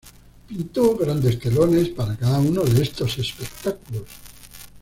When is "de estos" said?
2.63-3.19